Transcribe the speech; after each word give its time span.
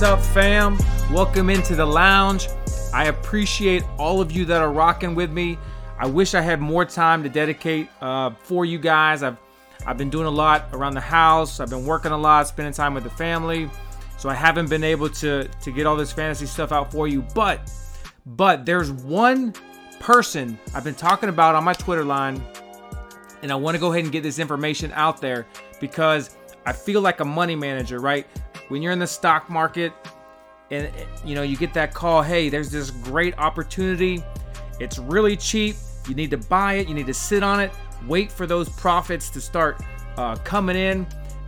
fam? 0.00 0.76
Welcome 1.12 1.48
into 1.50 1.76
the 1.76 1.86
lounge. 1.86 2.48
I 2.92 3.04
appreciate 3.04 3.84
all 3.96 4.20
of 4.20 4.32
you 4.32 4.44
that 4.46 4.60
are 4.60 4.72
rocking 4.72 5.14
with 5.14 5.30
me. 5.30 5.56
I 5.98 6.06
wish 6.06 6.34
I 6.34 6.40
had 6.40 6.60
more 6.60 6.84
time 6.84 7.22
to 7.22 7.28
dedicate 7.28 7.88
uh, 8.00 8.30
for 8.42 8.64
you 8.64 8.78
guys. 8.78 9.22
I've 9.22 9.36
I've 9.86 9.96
been 9.96 10.10
doing 10.10 10.26
a 10.26 10.30
lot 10.30 10.68
around 10.72 10.94
the 10.94 11.00
house. 11.00 11.60
I've 11.60 11.70
been 11.70 11.86
working 11.86 12.10
a 12.10 12.18
lot, 12.18 12.48
spending 12.48 12.74
time 12.74 12.94
with 12.94 13.04
the 13.04 13.10
family. 13.10 13.70
So 14.18 14.28
I 14.28 14.34
haven't 14.34 14.68
been 14.68 14.82
able 14.82 15.08
to 15.10 15.46
to 15.46 15.70
get 15.70 15.86
all 15.86 15.96
this 15.96 16.12
fantasy 16.12 16.46
stuff 16.46 16.72
out 16.72 16.90
for 16.90 17.06
you. 17.06 17.24
But 17.32 17.70
but 18.26 18.66
there's 18.66 18.90
one 18.90 19.54
person 20.00 20.58
I've 20.74 20.84
been 20.84 20.96
talking 20.96 21.28
about 21.28 21.54
on 21.54 21.62
my 21.62 21.72
Twitter 21.72 22.04
line, 22.04 22.42
and 23.42 23.52
I 23.52 23.54
want 23.54 23.76
to 23.76 23.78
go 23.78 23.92
ahead 23.92 24.02
and 24.02 24.12
get 24.12 24.24
this 24.24 24.40
information 24.40 24.90
out 24.92 25.20
there 25.20 25.46
because 25.80 26.36
I 26.66 26.72
feel 26.72 27.00
like 27.00 27.20
a 27.20 27.24
money 27.24 27.54
manager, 27.54 28.00
right? 28.00 28.26
When 28.74 28.82
you're 28.82 28.90
in 28.90 28.98
the 28.98 29.06
stock 29.06 29.48
market 29.48 29.92
and 30.72 30.90
you 31.24 31.36
know 31.36 31.42
you 31.42 31.56
get 31.56 31.72
that 31.74 31.94
call, 31.94 32.22
hey, 32.22 32.48
there's 32.48 32.72
this 32.72 32.90
great 32.90 33.38
opportunity. 33.38 34.20
It's 34.80 34.98
really 34.98 35.36
cheap. 35.36 35.76
You 36.08 36.16
need 36.16 36.32
to 36.32 36.38
buy 36.38 36.72
it. 36.74 36.88
You 36.88 36.94
need 36.96 37.06
to 37.06 37.14
sit 37.14 37.44
on 37.44 37.60
it. 37.60 37.70
Wait 38.08 38.32
for 38.32 38.48
those 38.48 38.68
profits 38.68 39.30
to 39.30 39.40
start 39.40 39.80
uh, 40.16 40.34
coming 40.42 40.74
in. 40.74 41.06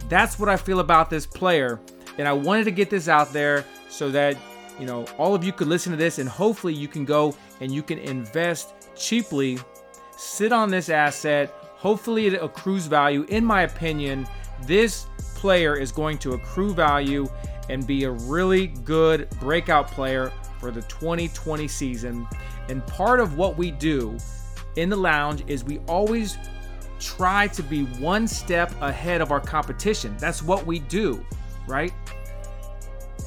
That's 0.09 0.39
what 0.39 0.49
I 0.49 0.57
feel 0.57 0.79
about 0.79 1.11
this 1.11 1.27
player. 1.27 1.81
And 2.17 2.29
I 2.29 2.33
wanted 2.33 2.63
to 2.67 2.71
get 2.71 2.91
this 2.91 3.09
out 3.09 3.33
there 3.33 3.65
so 3.89 4.09
that 4.11 4.37
you 4.79 4.87
know 4.87 5.05
all 5.19 5.35
of 5.35 5.43
you 5.43 5.53
could 5.53 5.67
listen 5.67 5.91
to 5.91 5.99
this 5.99 6.21
and 6.21 6.29
hopefully 6.29 6.75
you 6.75 6.87
can 6.87 7.05
go 7.05 7.35
and 7.61 7.73
you 7.73 7.83
can 7.83 7.99
invest 7.99 8.73
cheaply, 8.95 9.59
sit 10.17 10.53
on 10.53 10.71
this 10.71 10.91
asset. 10.91 11.51
Hopefully 11.75 12.29
it 12.29 12.41
accrues 12.41 12.87
value. 12.87 13.27
In 13.31 13.45
my 13.45 13.63
opinion, 13.63 14.29
this 14.63 15.07
player 15.37 15.77
is 15.77 15.93
going 15.93 16.19
to 16.19 16.33
accrue 16.33 16.75
value 16.75 17.29
and 17.69 17.87
be 17.87 18.05
a 18.05 18.11
really 18.11 18.69
good 18.69 19.29
breakout 19.39 19.91
player 19.91 20.33
for 20.59 20.71
the 20.71 20.83
2020 20.83 21.69
season. 21.69 22.27
And 22.69 22.85
part 22.87 23.21
of 23.21 23.37
what 23.37 23.57
we 23.57 23.71
do 23.71 24.17
in 24.77 24.89
the 24.89 24.97
lounge 24.97 25.45
is 25.47 25.63
we 25.63 25.79
always 25.87 26.39
try 26.99 27.47
to 27.49 27.63
be 27.63 27.85
one 27.85 28.27
step 28.27 28.73
ahead 28.81 29.21
of 29.21 29.31
our 29.31 29.41
competition. 29.41 30.17
That's 30.19 30.43
what 30.43 30.67
we 30.67 30.79
do, 30.81 31.25
right? 31.67 31.93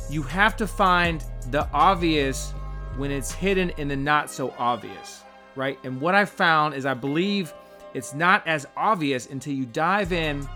You 0.09 0.23
have 0.23 0.57
to 0.57 0.67
find 0.67 1.23
the 1.51 1.69
obvious 1.71 2.51
when 2.97 3.11
it's 3.11 3.31
hidden 3.31 3.69
in 3.77 3.87
the 3.87 3.95
not 3.95 4.31
so 4.31 4.53
obvious, 4.57 5.23
right? 5.55 5.77
And 5.83 6.01
what 6.01 6.15
I 6.15 6.25
found 6.25 6.73
is 6.73 6.85
I 6.85 6.95
believe 6.95 7.53
it's 7.93 8.13
not 8.13 8.45
as 8.47 8.67
obvious 8.75 9.27
until 9.27 9.53
you 9.53 9.65
dive 9.65 10.11
in. 10.11 10.47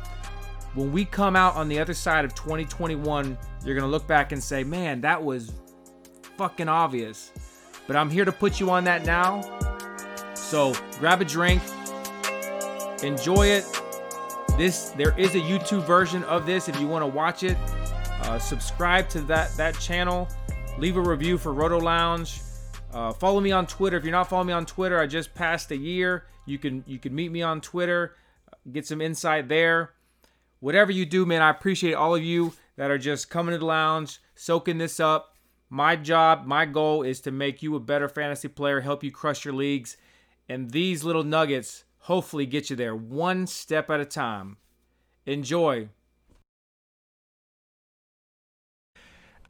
When 0.74 0.92
we 0.92 1.06
come 1.06 1.36
out 1.36 1.56
on 1.56 1.68
the 1.68 1.80
other 1.80 1.94
side 1.94 2.26
of 2.26 2.34
2021, 2.34 3.38
you're 3.64 3.76
going 3.76 3.86
to 3.86 3.92
look 3.92 4.08
back 4.08 4.32
and 4.32 4.44
say, 4.44 4.64
man, 4.64 5.02
that 5.02 5.24
was 5.24 5.52
fucking 6.38 6.68
obvious. 6.68 7.32
But 7.86 7.96
I'm 7.96 8.10
here 8.10 8.26
to 8.26 8.32
put 8.32 8.60
you 8.60 8.72
on 8.72 8.84
that 8.86 9.06
now. 9.06 9.42
So 10.34 10.74
grab 11.00 11.22
a 11.22 11.26
drink, 11.26 11.62
enjoy 13.04 13.48
it. 13.48 13.66
This 14.58 14.90
there 14.90 15.18
is 15.20 15.34
a 15.36 15.40
YouTube 15.40 15.84
version 15.84 16.24
of 16.26 16.46
this 16.46 16.70
if 16.70 16.80
you 16.80 16.88
want 16.88 17.04
to 17.04 17.08
watch 17.08 17.44
it. 17.44 17.58
Uh, 18.22 18.40
subscribe 18.40 19.10
to 19.10 19.22
that 19.22 19.56
that 19.58 19.78
channel. 19.80 20.28
Leave 20.78 20.98
a 20.98 21.02
review 21.02 21.38
for 21.38 21.54
Roto 21.54 21.80
Lounge. 21.80 22.42
Uh, 22.94 23.12
follow 23.12 23.40
me 23.40 23.52
on 23.52 23.66
Twitter. 23.66 23.98
If 23.98 24.04
you're 24.04 24.12
not 24.12 24.30
following 24.30 24.48
me 24.48 24.54
on 24.54 24.66
Twitter, 24.66 25.00
I 25.00 25.08
just 25.08 25.34
passed 25.34 25.72
a 25.72 25.78
year. 25.78 26.26
You 26.46 26.58
can 26.58 26.84
you 26.88 27.00
can 27.00 27.14
meet 27.14 27.32
me 27.32 27.42
on 27.42 27.62
Twitter, 27.62 28.16
get 28.72 28.86
some 28.86 29.02
insight 29.02 29.48
there. 29.50 29.94
Whatever 30.64 30.94
you 30.94 31.06
do, 31.06 31.26
man, 31.26 31.42
I 31.42 31.50
appreciate 31.50 31.94
all 31.94 32.16
of 32.16 32.24
you 32.24 32.54
that 32.78 32.90
are 32.90 32.98
just 32.98 33.30
coming 33.30 33.52
to 33.52 33.58
the 33.58 33.66
lounge, 33.66 34.22
soaking 34.34 34.78
this 34.78 34.98
up. 34.98 35.36
My 35.70 35.98
job, 35.98 36.46
my 36.46 36.66
goal 36.66 37.04
is 37.04 37.20
to 37.22 37.32
make 37.32 37.62
you 37.62 37.76
a 37.76 37.82
better 37.82 38.08
fantasy 38.08 38.48
player, 38.48 38.80
help 38.80 39.04
you 39.04 39.12
crush 39.12 39.44
your 39.44 39.54
leagues, 39.54 39.98
and 40.48 40.72
these 40.72 41.04
little 41.04 41.26
nuggets 41.26 41.84
hopefully 41.98 42.46
get 42.46 42.70
you 42.70 42.78
there 42.78 42.96
one 42.96 43.46
step 43.46 43.90
at 43.90 44.00
a 44.00 44.06
time. 44.06 44.56
Enjoy. 45.26 45.90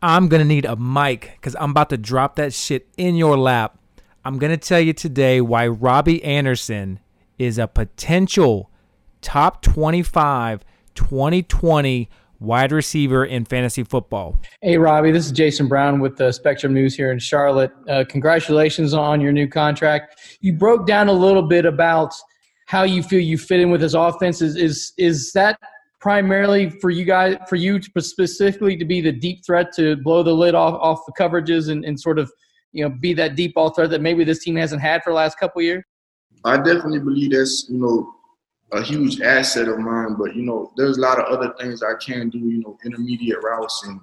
I'm 0.01 0.27
going 0.29 0.41
to 0.41 0.47
need 0.47 0.65
a 0.65 0.75
mic 0.75 1.33
because 1.35 1.55
I'm 1.59 1.69
about 1.69 1.91
to 1.91 1.97
drop 1.97 2.37
that 2.37 2.53
shit 2.53 2.87
in 2.97 3.17
your 3.17 3.37
lap. 3.37 3.77
I'm 4.25 4.39
going 4.39 4.49
to 4.49 4.57
tell 4.57 4.79
you 4.79 4.93
today 4.93 5.41
why 5.41 5.67
Robbie 5.67 6.23
Anderson 6.23 6.99
is 7.37 7.59
a 7.59 7.67
potential 7.67 8.71
top 9.21 9.61
25 9.61 10.65
2020 10.95 12.09
wide 12.43 12.71
receiver 12.71 13.25
in 13.25 13.45
fantasy 13.45 13.83
football. 13.83 14.39
Hey, 14.61 14.77
Robbie, 14.77 15.11
this 15.11 15.25
is 15.25 15.31
Jason 15.31 15.67
Brown 15.67 15.99
with 15.99 16.17
the 16.17 16.31
Spectrum 16.31 16.73
News 16.73 16.95
here 16.95 17.11
in 17.11 17.19
Charlotte. 17.19 17.71
Uh, 17.87 18.03
congratulations 18.07 18.93
on 18.93 19.21
your 19.21 19.31
new 19.31 19.47
contract. 19.47 20.37
You 20.41 20.53
broke 20.53 20.85
down 20.85 21.07
a 21.07 21.13
little 21.13 21.41
bit 21.43 21.65
about 21.65 22.13
how 22.65 22.83
you 22.83 23.01
feel 23.01 23.19
you 23.19 23.37
fit 23.37 23.59
in 23.59 23.71
with 23.71 23.81
his 23.81 23.93
offense. 23.93 24.41
Is 24.41 24.55
is, 24.55 24.93
is 24.97 25.31
that 25.33 25.57
primarily 25.99 26.69
for 26.69 26.89
you 26.89 27.05
guys, 27.05 27.37
for 27.47 27.55
you 27.55 27.79
to 27.79 28.01
specifically 28.01 28.75
to 28.75 28.85
be 28.85 28.99
the 28.99 29.11
deep 29.11 29.45
threat 29.45 29.71
to 29.73 29.95
blow 29.97 30.21
the 30.21 30.33
lid 30.33 30.53
off 30.53 30.75
off 30.81 31.05
the 31.05 31.13
coverages 31.13 31.69
and, 31.69 31.85
and 31.85 31.99
sort 31.99 32.19
of 32.19 32.31
you 32.71 32.83
know 32.83 32.93
be 32.99 33.13
that 33.13 33.35
deep 33.35 33.53
ball 33.53 33.69
threat 33.69 33.89
that 33.89 34.01
maybe 34.01 34.23
this 34.23 34.43
team 34.43 34.55
hasn't 34.55 34.81
had 34.81 35.01
for 35.03 35.11
the 35.11 35.15
last 35.15 35.39
couple 35.39 35.61
years? 35.61 35.83
I 36.43 36.57
definitely 36.57 36.99
believe 36.99 37.31
that's 37.31 37.69
you 37.69 37.77
know 37.77 38.13
a 38.73 38.81
huge 38.81 39.21
asset 39.21 39.67
of 39.67 39.79
mine. 39.79 40.15
But 40.17 40.35
you 40.35 40.43
know, 40.43 40.71
there's 40.77 40.97
a 40.97 41.01
lot 41.01 41.19
of 41.19 41.25
other 41.25 41.53
things 41.59 41.83
I 41.83 41.93
can 42.03 42.29
do. 42.29 42.39
You 42.39 42.61
know, 42.61 42.77
intermediate 42.85 43.43
routes 43.43 43.83
and 43.85 43.99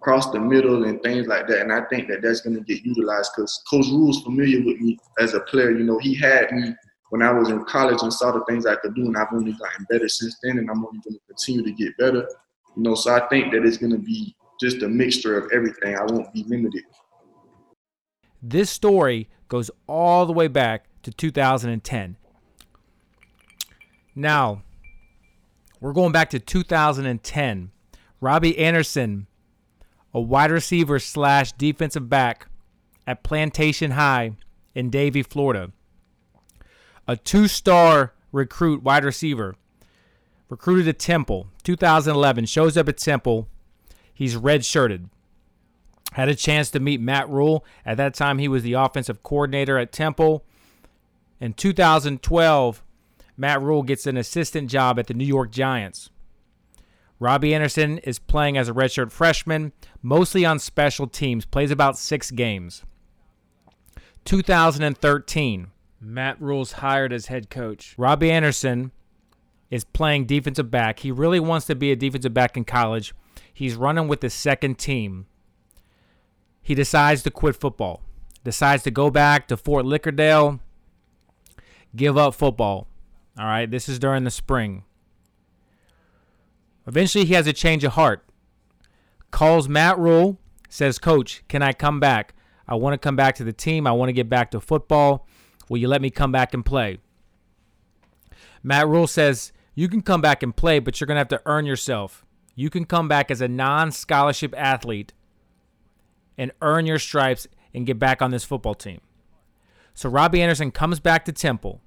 cross 0.00 0.30
the 0.30 0.40
middle 0.40 0.84
and 0.84 1.00
things 1.02 1.26
like 1.28 1.46
that. 1.46 1.60
And 1.60 1.72
I 1.72 1.82
think 1.82 2.08
that 2.08 2.22
that's 2.22 2.40
going 2.40 2.56
to 2.56 2.62
get 2.62 2.84
utilized 2.84 3.32
because 3.34 3.62
Coach 3.70 3.86
Rhule's 3.86 4.22
familiar 4.22 4.58
with 4.58 4.80
me 4.80 4.98
as 5.20 5.34
a 5.34 5.40
player. 5.40 5.70
You 5.70 5.84
know, 5.84 5.98
he 5.98 6.14
had 6.14 6.50
me 6.52 6.74
when 7.10 7.22
I 7.22 7.32
was 7.32 7.50
in 7.50 7.64
college 7.64 8.02
and 8.02 8.12
saw 8.12 8.32
the 8.32 8.44
things 8.46 8.66
I 8.66 8.76
could 8.76 8.94
do, 8.94 9.06
and 9.06 9.16
I've 9.16 9.32
only 9.32 9.52
gotten 9.52 9.86
better 9.90 10.08
since 10.08 10.36
then, 10.42 10.58
and 10.58 10.70
I'm 10.70 10.84
only 10.84 11.00
going 11.04 11.14
to 11.14 11.20
continue 11.28 11.62
to 11.62 11.72
get 11.72 11.96
better. 11.98 12.28
You 12.76 12.82
know, 12.82 12.94
so 12.94 13.14
I 13.14 13.28
think 13.28 13.52
that 13.52 13.64
it's 13.64 13.76
going 13.76 13.92
to 13.92 13.98
be 13.98 14.34
just 14.60 14.82
a 14.82 14.88
mixture 14.88 15.36
of 15.38 15.50
everything. 15.52 15.96
I 15.96 16.04
won't 16.04 16.32
be 16.32 16.44
limited. 16.44 16.84
This 18.42 18.70
story 18.70 19.28
goes 19.48 19.70
all 19.86 20.26
the 20.26 20.32
way 20.32 20.48
back 20.48 20.86
to 21.02 21.12
2010. 21.12 22.16
Now, 24.14 24.62
we're 25.80 25.92
going 25.92 26.12
back 26.12 26.30
to 26.30 26.38
2010. 26.38 27.70
Robbie 28.20 28.58
Anderson, 28.58 29.26
a 30.14 30.20
wide 30.20 30.50
receiver 30.50 30.98
slash 30.98 31.52
defensive 31.52 32.08
back 32.08 32.46
at 33.06 33.22
Plantation 33.22 33.92
High 33.92 34.36
in 34.74 34.90
Davie, 34.90 35.22
Florida. 35.22 35.72
A 37.08 37.16
two 37.16 37.48
star 37.48 38.12
recruit 38.30 38.82
wide 38.82 39.04
receiver. 39.04 39.56
Recruited 40.48 40.86
at 40.86 40.98
Temple, 40.98 41.48
2011. 41.64 42.46
Shows 42.46 42.76
up 42.76 42.88
at 42.88 42.98
Temple. 42.98 43.48
He's 44.12 44.36
redshirted. 44.36 45.08
Had 46.12 46.28
a 46.28 46.34
chance 46.34 46.70
to 46.72 46.80
meet 46.80 47.00
Matt 47.00 47.28
Rhule. 47.30 47.64
At 47.86 47.96
that 47.96 48.14
time, 48.14 48.38
he 48.38 48.46
was 48.46 48.62
the 48.62 48.74
offensive 48.74 49.22
coordinator 49.22 49.78
at 49.78 49.92
Temple. 49.92 50.44
In 51.40 51.54
2012, 51.54 52.82
Matt 53.36 53.62
Rhule 53.62 53.82
gets 53.82 54.06
an 54.06 54.16
assistant 54.16 54.70
job 54.70 54.98
at 54.98 55.06
the 55.06 55.14
New 55.14 55.24
York 55.24 55.50
Giants. 55.50 56.10
Robbie 57.18 57.54
Anderson 57.54 57.98
is 57.98 58.18
playing 58.18 58.58
as 58.58 58.68
a 58.68 58.72
redshirt 58.72 59.12
freshman, 59.12 59.72
mostly 60.02 60.44
on 60.44 60.58
special 60.58 61.06
teams, 61.06 61.44
plays 61.44 61.70
about 61.70 61.96
six 61.96 62.30
games. 62.30 62.82
2013, 64.24 65.70
Matt 66.00 66.40
Rhule's 66.40 66.72
hired 66.72 67.12
as 67.12 67.26
head 67.26 67.48
coach. 67.48 67.94
Robbie 67.96 68.30
Anderson 68.30 68.90
is 69.70 69.84
playing 69.84 70.26
defensive 70.26 70.70
back. 70.70 70.98
He 70.98 71.10
really 71.10 71.40
wants 71.40 71.66
to 71.66 71.74
be 71.74 71.92
a 71.92 71.96
defensive 71.96 72.34
back 72.34 72.56
in 72.56 72.64
college. 72.64 73.14
He's 73.54 73.74
running 73.74 74.08
with 74.08 74.20
the 74.20 74.30
second 74.30 74.78
team. 74.78 75.26
He 76.60 76.74
decides 76.74 77.22
to 77.22 77.30
quit 77.30 77.56
football, 77.56 78.02
decides 78.44 78.82
to 78.84 78.90
go 78.90 79.10
back 79.10 79.48
to 79.48 79.56
Fort 79.56 79.84
Lauderdale, 79.84 80.60
give 81.94 82.16
up 82.18 82.34
football. 82.34 82.86
All 83.38 83.46
right, 83.46 83.70
this 83.70 83.88
is 83.88 83.98
during 83.98 84.24
the 84.24 84.30
spring. 84.30 84.84
Eventually, 86.86 87.24
he 87.24 87.34
has 87.34 87.46
a 87.46 87.52
change 87.52 87.84
of 87.84 87.92
heart. 87.92 88.24
Calls 89.30 89.68
Matt 89.68 89.98
Rhule, 89.98 90.38
says, 90.68 90.98
Coach, 90.98 91.42
can 91.48 91.62
I 91.62 91.72
come 91.72 92.00
back? 92.00 92.34
I 92.68 92.74
want 92.74 92.94
to 92.94 92.98
come 92.98 93.16
back 93.16 93.34
to 93.36 93.44
the 93.44 93.52
team. 93.52 93.86
I 93.86 93.92
want 93.92 94.08
to 94.08 94.14
get 94.14 94.28
back 94.28 94.50
to 94.50 94.60
football. 94.60 95.26
Will 95.68 95.78
you 95.78 95.88
let 95.88 96.02
me 96.02 96.10
come 96.10 96.32
back 96.32 96.54
and 96.54 96.64
play? 96.64 96.98
Matt 98.62 98.88
Rhule 98.88 99.06
says, 99.06 99.52
You 99.74 99.88
can 99.88 100.02
come 100.02 100.20
back 100.20 100.42
and 100.42 100.54
play, 100.54 100.78
but 100.78 101.00
you're 101.00 101.06
going 101.06 101.16
to 101.16 101.20
have 101.20 101.28
to 101.28 101.42
earn 101.46 101.66
yourself. 101.66 102.24
You 102.54 102.68
can 102.68 102.84
come 102.84 103.08
back 103.08 103.30
as 103.30 103.40
a 103.40 103.48
non 103.48 103.92
scholarship 103.92 104.54
athlete 104.56 105.12
and 106.36 106.52
earn 106.60 106.86
your 106.86 106.98
stripes 106.98 107.46
and 107.74 107.86
get 107.86 107.98
back 107.98 108.20
on 108.20 108.30
this 108.30 108.44
football 108.44 108.74
team. 108.74 109.00
So 109.94 110.08
Robbie 110.08 110.42
Anderson 110.42 110.70
comes 110.70 111.00
back 111.00 111.24
to 111.26 111.32
Temple. 111.32 111.80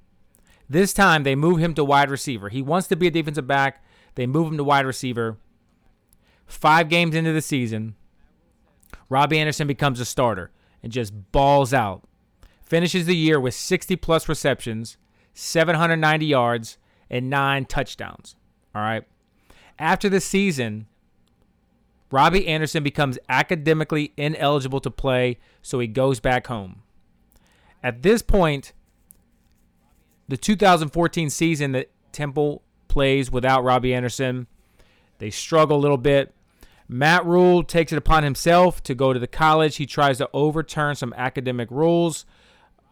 This 0.69 0.93
time 0.93 1.23
they 1.23 1.35
move 1.35 1.59
him 1.59 1.73
to 1.75 1.83
wide 1.83 2.09
receiver. 2.09 2.49
He 2.49 2.61
wants 2.61 2.87
to 2.87 2.95
be 2.95 3.07
a 3.07 3.11
defensive 3.11 3.47
back. 3.47 3.83
They 4.15 4.25
move 4.25 4.47
him 4.47 4.57
to 4.57 4.63
wide 4.63 4.85
receiver. 4.85 5.37
Five 6.45 6.89
games 6.89 7.15
into 7.15 7.33
the 7.33 7.41
season, 7.41 7.95
Robbie 9.09 9.39
Anderson 9.39 9.67
becomes 9.67 9.99
a 9.99 10.05
starter 10.05 10.51
and 10.83 10.91
just 10.91 11.31
balls 11.31 11.73
out. 11.73 12.03
Finishes 12.61 13.05
the 13.05 13.15
year 13.15 13.39
with 13.39 13.53
60 13.53 13.95
plus 13.97 14.27
receptions, 14.27 14.97
790 15.33 16.25
yards, 16.25 16.77
and 17.09 17.29
nine 17.29 17.65
touchdowns. 17.65 18.35
All 18.73 18.81
right. 18.81 19.03
After 19.77 20.09
the 20.09 20.21
season, 20.21 20.87
Robbie 22.11 22.47
Anderson 22.47 22.83
becomes 22.83 23.19
academically 23.29 24.13
ineligible 24.17 24.79
to 24.81 24.91
play, 24.91 25.37
so 25.61 25.79
he 25.79 25.87
goes 25.87 26.19
back 26.19 26.47
home. 26.47 26.81
At 27.83 28.01
this 28.01 28.21
point, 28.21 28.73
the 30.27 30.37
2014 30.37 31.29
season 31.29 31.71
that 31.73 31.89
Temple 32.11 32.63
plays 32.87 33.31
without 33.31 33.63
Robbie 33.63 33.93
Anderson, 33.93 34.47
they 35.19 35.29
struggle 35.29 35.77
a 35.77 35.79
little 35.79 35.97
bit. 35.97 36.33
Matt 36.87 37.25
Rhule 37.25 37.63
takes 37.63 37.91
it 37.91 37.97
upon 37.97 38.23
himself 38.23 38.81
to 38.83 38.93
go 38.93 39.11
to 39.11 39.19
the 39.19 39.27
college. 39.27 39.77
He 39.77 39.85
tries 39.85 40.19
to 40.19 40.29
overturn 40.33 40.95
some 40.95 41.13
academic 41.17 41.69
rules. 41.71 42.25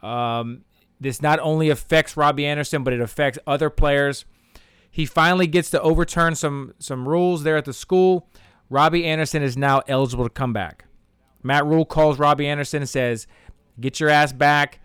Um, 0.01 0.63
this 0.99 1.21
not 1.21 1.39
only 1.39 1.69
affects 1.69 2.17
Robbie 2.17 2.45
Anderson, 2.45 2.83
but 2.83 2.93
it 2.93 3.01
affects 3.01 3.37
other 3.45 3.69
players. 3.69 4.25
He 4.89 5.05
finally 5.05 5.47
gets 5.47 5.69
to 5.71 5.81
overturn 5.81 6.35
some 6.35 6.73
some 6.79 7.07
rules 7.07 7.43
there 7.43 7.57
at 7.57 7.65
the 7.65 7.73
school. 7.73 8.29
Robbie 8.69 9.05
Anderson 9.05 9.43
is 9.43 9.57
now 9.57 9.81
eligible 9.87 10.23
to 10.23 10.29
come 10.29 10.53
back. 10.53 10.85
Matt 11.41 11.65
Rhule 11.65 11.85
calls 11.85 12.19
Robbie 12.19 12.47
Anderson 12.47 12.83
and 12.83 12.89
says, 12.89 13.27
"Get 13.79 13.99
your 13.99 14.09
ass 14.09 14.33
back. 14.33 14.79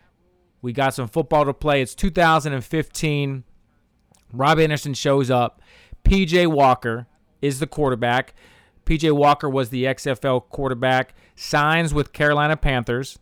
We 0.62 0.72
got 0.72 0.94
some 0.94 1.08
football 1.08 1.44
to 1.44 1.54
play." 1.54 1.82
It's 1.82 1.94
2015. 1.94 3.44
Robbie 4.32 4.64
Anderson 4.64 4.94
shows 4.94 5.30
up. 5.30 5.60
PJ 6.04 6.46
Walker 6.46 7.06
is 7.40 7.60
the 7.60 7.66
quarterback. 7.66 8.34
PJ 8.88 9.12
Walker 9.12 9.50
was 9.50 9.68
the 9.68 9.84
XFL 9.84 10.48
quarterback, 10.48 11.14
signs 11.36 11.92
with 11.92 12.14
Carolina 12.14 12.56
Panthers, 12.56 13.18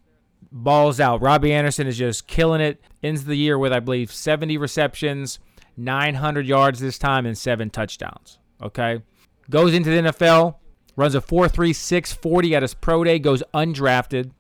balls 0.53 1.01
out. 1.01 1.21
Robbie 1.21 1.53
Anderson 1.53 1.89
is 1.89 1.99
just 1.99 2.29
killing 2.29 2.61
it. 2.61 2.81
Ends 3.03 3.25
the 3.25 3.35
year 3.35 3.59
with, 3.59 3.73
I 3.73 3.81
believe, 3.81 4.13
70 4.13 4.59
receptions, 4.59 5.41
900 5.77 6.47
yards 6.47 6.79
this 6.79 6.99
time, 6.99 7.27
and 7.27 7.37
seven 7.37 7.71
touchdowns. 7.71 8.39
Okay. 8.63 9.03
Goes 9.51 9.75
into 9.75 9.91
the 9.91 10.11
NFL, 10.11 10.55
runs 10.95 11.17
a 11.17 11.21
4.36 11.21 12.15
40 12.15 12.55
at 12.55 12.63
his 12.63 12.75
pro 12.75 13.03
day, 13.03 13.19
goes 13.19 13.43
undrafted, 13.53 14.31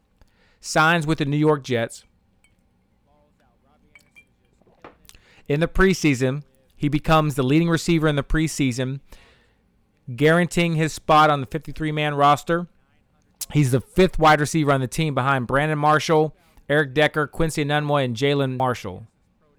signs 0.60 1.08
with 1.08 1.18
the 1.18 1.24
New 1.24 1.36
York 1.36 1.64
Jets. 1.64 2.04
In 5.48 5.60
the 5.60 5.68
preseason, 5.68 6.42
he 6.76 6.88
becomes 6.88 7.34
the 7.34 7.42
leading 7.42 7.68
receiver 7.68 8.08
in 8.08 8.16
the 8.16 8.22
preseason 8.22 9.00
guaranteeing 10.14 10.76
his 10.76 10.92
spot 10.92 11.30
on 11.30 11.40
the 11.40 11.46
53 11.46 11.90
man 11.90 12.14
roster. 12.14 12.68
He's 13.52 13.72
the 13.72 13.80
fifth 13.80 14.18
wide 14.18 14.40
receiver 14.40 14.72
on 14.72 14.80
the 14.80 14.86
team 14.86 15.14
behind 15.14 15.46
Brandon 15.46 15.78
Marshall, 15.78 16.36
Eric 16.68 16.94
Decker, 16.94 17.26
Quincy 17.26 17.64
Enunwa, 17.64 18.04
and 18.04 18.16
Jalin 18.16 18.56
Marshall. 18.56 19.06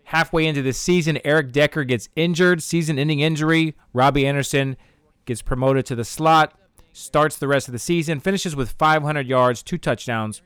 Halfway 0.06 0.45
into 0.45 0.62
the 0.62 0.74
season, 0.74 1.19
Eric 1.25 1.51
Decker 1.51 1.84
gets 1.84 2.10
injured, 2.16 2.63
season 2.63 2.98
ending 2.98 3.19
injury. 3.19 3.75
Robbie 3.94 4.25
Anderson 4.25 4.78
gets 5.25 5.42
promoted 5.42 5.86
to 5.88 5.95
the 5.95 6.06
slot, 6.06 6.57
starts 6.94 7.38
the 7.38 7.48
rest 7.48 7.68
of 7.68 7.74
the 7.74 7.80
season, 7.80 8.19
finishes 8.19 8.56
with 8.56 8.72
500 8.72 9.28
yards, 9.28 9.62
two 9.62 9.78
touchdowns. 9.78 10.42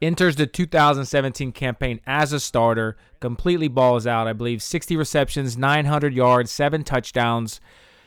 Enters 0.00 0.36
the 0.36 0.46
2017 0.46 1.52
campaign 1.52 2.00
as 2.06 2.32
a 2.32 2.40
starter, 2.40 2.96
completely 3.20 3.68
balls 3.68 4.06
out. 4.06 4.26
I 4.26 4.32
believe 4.32 4.62
60 4.62 4.96
receptions, 4.96 5.56
900 5.56 6.14
yards, 6.14 6.50
seven 6.50 6.84
touchdowns. 6.84 7.60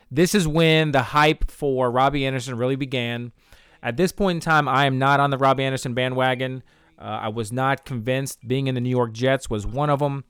This 0.10 0.36
is 0.36 0.48
when 0.48 0.92
the 0.92 1.02
hype 1.02 1.50
for 1.50 1.90
Robbie 1.90 2.25
Anderson 2.25 2.58
really 2.58 2.75
began. 2.75 3.31
At 3.81 3.98
this 3.98 4.12
point 4.12 4.38
in 4.38 4.42
time, 4.42 4.68
I 4.68 4.86
am 4.86 5.00
not 5.00 5.19
on 5.19 5.30
the 5.30 5.38
Robbie 5.38 5.63
Anderson 5.63 5.94
bandwagon. 5.94 6.63
Uh, 7.00 7.19
I 7.22 7.28
was 7.30 7.52
not 7.52 7.86
convinced. 7.86 8.46
Being 8.48 8.68
in 8.68 8.75
the 8.75 8.81
New 8.81 8.90
York 8.90 9.12
Jets 9.12 9.50
was 9.50 9.66
one 9.66 9.90
of 9.90 10.00
them. 10.00 10.24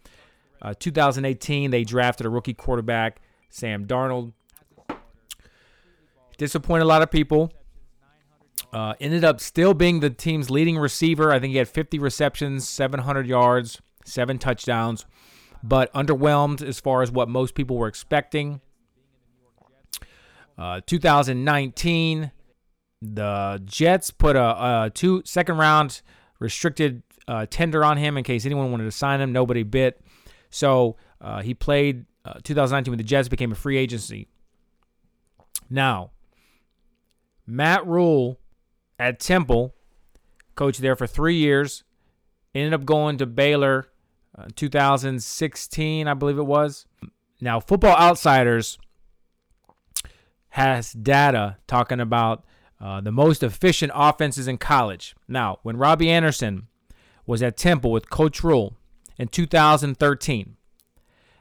Uh, 0.61 0.73
2018, 0.79 1.71
they 1.71 1.83
drafted 1.83 2.25
a 2.25 2.29
rookie 2.29 2.53
quarterback, 2.53 3.19
Sam 3.49 3.85
Darnold. 3.85 4.33
Disappointed 6.37 6.83
a 6.83 6.87
lot 6.87 7.01
of 7.01 7.11
people. 7.11 7.51
Uh, 8.71 8.93
ended 9.01 9.25
up 9.25 9.41
still 9.41 9.73
being 9.73 9.99
the 9.99 10.09
team's 10.09 10.49
leading 10.49 10.77
receiver. 10.77 11.31
I 11.31 11.39
think 11.39 11.51
he 11.51 11.57
had 11.57 11.67
50 11.67 11.99
receptions, 11.99 12.69
700 12.69 13.27
yards, 13.27 13.81
seven 14.11 14.37
touchdowns, 14.37 15.05
but 15.63 15.91
underwhelmed 15.93 16.61
as 16.61 16.79
far 16.79 17.01
as 17.01 17.11
what 17.11 17.29
most 17.29 17.55
people 17.55 17.77
were 17.77 17.87
expecting. 17.87 18.61
Uh, 20.57 20.81
2019, 20.85 22.31
the 23.01 23.61
Jets 23.65 24.11
put 24.11 24.35
a, 24.35 24.83
a, 24.85 24.91
two 24.93 25.23
second 25.25 25.57
round 25.57 26.01
restricted 26.39 27.01
uh, 27.27 27.45
tender 27.49 27.83
on 27.83 27.97
him 27.97 28.17
in 28.17 28.23
case 28.23 28.45
anyone 28.45 28.71
wanted 28.71 28.83
to 28.85 28.91
sign 28.91 29.21
him. 29.21 29.31
Nobody 29.31 29.63
bit. 29.63 30.01
So 30.49 30.97
uh, 31.19 31.41
he 31.41 31.53
played 31.53 32.05
uh, 32.25 32.39
2019 32.43 32.91
with 32.91 32.99
the 32.99 33.03
Jets, 33.03 33.27
became 33.27 33.51
a 33.51 33.55
free 33.55 33.77
agency. 33.77 34.27
Now, 35.69 36.11
Matt 37.47 37.87
Rhule 37.87 38.39
at 38.99 39.19
Temple, 39.19 39.73
coached 40.55 40.81
there 40.81 40.95
for 40.95 41.07
three 41.07 41.37
years, 41.37 41.83
ended 42.53 42.73
up 42.73 42.85
going 42.85 43.17
to 43.17 43.25
Baylor 43.25 43.87
uh, 44.41 44.47
2016, 44.55 46.07
I 46.07 46.13
believe 46.13 46.37
it 46.37 46.43
was. 46.43 46.85
Now, 47.39 47.59
Football 47.59 47.97
Outsiders 47.97 48.77
has 50.49 50.93
data 50.93 51.57
talking 51.67 51.99
about 51.99 52.45
uh, 52.79 53.01
the 53.01 53.11
most 53.11 53.43
efficient 53.43 53.91
offenses 53.95 54.47
in 54.47 54.57
college. 54.57 55.15
Now, 55.27 55.59
when 55.63 55.77
Robbie 55.77 56.09
Anderson 56.09 56.67
was 57.25 57.41
at 57.41 57.57
Temple 57.57 57.91
with 57.91 58.09
Coach 58.09 58.43
Rhule 58.43 58.75
in 59.17 59.27
2013, 59.27 60.57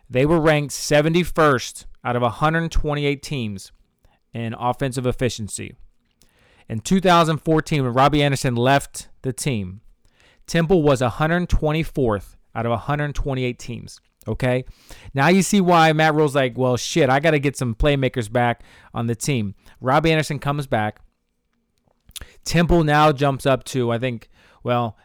they 0.09 0.27
were 0.27 0.41
ranked 0.41 0.75
71st 0.75 1.87
out 2.05 2.17
of 2.17 2.23
128 2.23 3.23
teams 3.23 3.73
in 4.33 4.55
offensive 4.55 5.07
efficiency. 5.07 5.77
In 6.69 6.81
2014, 6.81 7.83
when 7.83 7.93
Robbie 7.93 8.23
Anderson 8.23 8.55
left 8.55 9.09
the 9.23 9.33
team, 9.33 9.81
Temple 10.47 10.83
was 10.83 11.01
124th 11.01 12.37
out 12.55 12.67
of 12.67 12.71
128 12.71 13.59
teams. 13.59 14.01
Okay. 14.29 14.65
Now 15.15 15.29
you 15.29 15.43
see 15.43 15.61
why 15.61 15.93
Matt 15.93 16.15
Rhule's 16.15 16.35
like, 16.35 16.57
well, 16.57 16.77
shit, 16.77 17.09
I 17.09 17.21
got 17.21 17.31
to 17.31 17.39
get 17.39 17.57
some 17.57 17.75
playmakers 17.75 18.31
back 18.31 18.63
on 18.93 19.07
the 19.07 19.15
team. 19.15 19.55
Robbie 19.81 20.13
Anderson 20.13 20.39
comes 20.39 20.67
back. 20.67 21.01
Temple 22.45 22.85
now 22.85 23.13
jumps 23.13 23.47
up 23.47 23.65
to, 23.65 23.91
I 23.91 23.99
think, 23.99 24.29
well, 24.63 24.97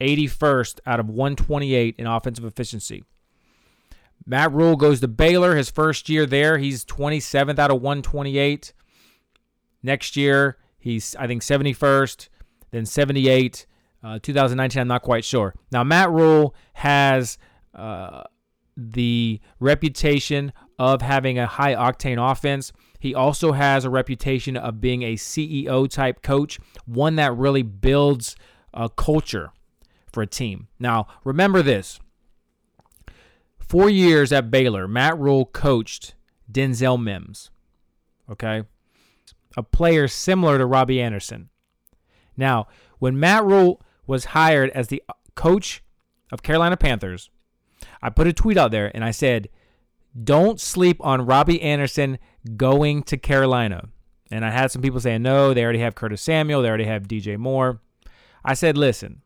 81st 0.00 0.80
out 0.86 1.00
of 1.00 1.08
128 1.08 1.96
in 1.98 2.06
offensive 2.06 2.44
efficiency. 2.44 3.04
Matt 4.26 4.52
Rhule 4.52 4.76
goes 4.76 5.00
to 5.00 5.08
Baylor 5.08 5.56
his 5.56 5.70
first 5.70 6.08
year 6.08 6.26
there. 6.26 6.58
He's 6.58 6.84
27th 6.84 7.58
out 7.58 7.70
of 7.70 7.80
128. 7.80 8.72
Next 9.82 10.16
year, 10.16 10.58
he's, 10.78 11.14
I 11.16 11.26
think, 11.26 11.42
71st, 11.42 12.28
then 12.70 12.84
78. 12.84 13.66
Uh, 14.02 14.18
2019, 14.20 14.80
I'm 14.80 14.88
not 14.88 15.02
quite 15.02 15.24
sure. 15.24 15.54
Now, 15.72 15.82
Matt 15.82 16.10
Rhule 16.10 16.54
has 16.74 17.38
uh, 17.74 18.24
the 18.76 19.40
reputation 19.58 20.52
of 20.78 21.02
having 21.02 21.38
a 21.38 21.46
high 21.46 21.74
octane 21.74 22.18
offense. 22.30 22.72
He 23.00 23.14
also 23.14 23.52
has 23.52 23.84
a 23.84 23.90
reputation 23.90 24.56
of 24.56 24.80
being 24.80 25.02
a 25.02 25.14
CEO 25.14 25.88
type 25.88 26.22
coach, 26.22 26.58
one 26.84 27.16
that 27.16 27.36
really 27.36 27.62
builds 27.62 28.36
a 28.74 28.88
culture 28.88 29.52
for 30.12 30.22
a 30.22 30.26
team. 30.26 30.68
Now, 30.78 31.06
remember 31.24 31.62
this 31.62 32.00
four 33.58 33.90
years 33.90 34.32
at 34.32 34.50
Baylor, 34.50 34.86
Matt 34.86 35.18
Rhule 35.18 35.46
coached 35.46 36.14
Denzel 36.50 37.02
Mims, 37.02 37.50
okay? 38.30 38.62
A 39.56 39.62
player 39.62 40.06
similar 40.06 40.58
to 40.58 40.66
Robbie 40.66 41.00
Anderson. 41.00 41.48
Now, 42.36 42.68
when 42.98 43.18
Matt 43.18 43.44
Rhule 43.44 43.80
was 44.06 44.26
hired 44.26 44.70
as 44.70 44.88
the 44.88 45.02
coach 45.34 45.82
of 46.32 46.42
Carolina 46.42 46.76
Panthers, 46.76 47.30
I 48.02 48.10
put 48.10 48.26
a 48.26 48.32
tweet 48.32 48.56
out 48.56 48.70
there 48.70 48.90
and 48.94 49.04
I 49.04 49.10
said, 49.10 49.48
don't 50.22 50.60
sleep 50.60 50.96
on 51.00 51.26
Robbie 51.26 51.60
Anderson 51.60 52.18
going 52.56 53.02
to 53.04 53.16
Carolina. 53.16 53.88
And 54.30 54.44
I 54.44 54.50
had 54.50 54.70
some 54.70 54.82
people 54.82 55.00
saying, 55.00 55.22
no, 55.22 55.54
they 55.54 55.62
already 55.62 55.78
have 55.80 55.94
Curtis 55.94 56.22
Samuel, 56.22 56.62
they 56.62 56.68
already 56.68 56.84
have 56.84 57.08
DJ 57.08 57.36
Moore. 57.36 57.80
I 58.44 58.54
said, 58.54 58.76
listen, 58.76 59.22